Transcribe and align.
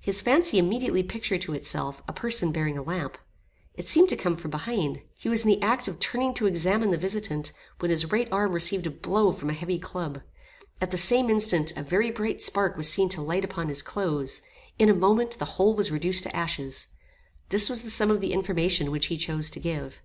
His 0.00 0.20
fancy 0.20 0.58
immediately 0.58 1.04
pictured 1.04 1.42
to 1.42 1.52
itself, 1.54 2.02
a 2.08 2.12
person 2.12 2.50
bearing 2.50 2.76
a 2.76 2.82
lamp. 2.82 3.16
It 3.74 3.86
seemed 3.86 4.08
to 4.08 4.16
come 4.16 4.34
from 4.34 4.50
behind. 4.50 4.98
He 5.16 5.28
was 5.28 5.44
in 5.44 5.48
the 5.48 5.62
act 5.62 5.86
of 5.86 6.00
turning 6.00 6.34
to 6.34 6.48
examine 6.48 6.90
the 6.90 6.96
visitant, 6.98 7.52
when 7.78 7.92
his 7.92 8.06
right 8.10 8.28
arm 8.32 8.50
received 8.50 8.88
a 8.88 8.90
blow 8.90 9.30
from 9.30 9.48
a 9.48 9.52
heavy 9.52 9.78
club. 9.78 10.22
At 10.80 10.90
the 10.90 10.98
same 10.98 11.30
instant, 11.30 11.72
a 11.76 11.84
very 11.84 12.10
bright 12.10 12.42
spark 12.42 12.76
was 12.76 12.90
seen 12.90 13.08
to 13.10 13.22
light 13.22 13.44
upon 13.44 13.68
his 13.68 13.80
clothes. 13.80 14.42
In 14.76 14.88
a 14.88 14.92
moment, 14.92 15.38
the 15.38 15.44
whole 15.54 15.76
was 15.76 15.92
reduced 15.92 16.24
to 16.24 16.34
ashes. 16.34 16.88
This 17.50 17.70
was 17.70 17.84
the 17.84 17.90
sum 17.90 18.10
of 18.10 18.20
the 18.20 18.32
information 18.32 18.90
which 18.90 19.06
he 19.06 19.16
chose 19.16 19.50
to 19.50 19.60
give. 19.60 20.00